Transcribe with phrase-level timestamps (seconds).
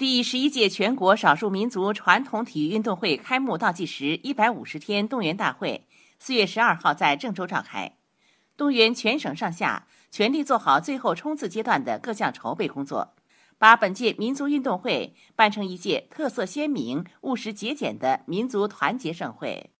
[0.00, 5.84] 第十一届全国少数民族传统体育运动会开幕倒计时一百五十天动员大会
[6.18, 7.98] 四月十二号在郑州召开。
[8.56, 13.12] 动员全省上下全力做好最后冲刺阶段的各项筹备工作
[13.58, 19.68] 把本届民族运动会办成一届特色鲜明务实节俭的民族团结盛会。